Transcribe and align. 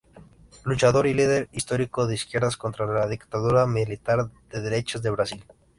Luchador 0.65 1.05
y 1.05 1.13
líder 1.13 1.47
histórico 1.51 2.07
de 2.07 2.15
izquierdas 2.15 2.57
contra 2.57 2.87
la 2.87 3.07
dictadura 3.07 3.67
militar 3.67 4.31
de 4.49 4.59
derechas 4.59 5.03
de 5.03 5.11
Brasil. 5.11 5.45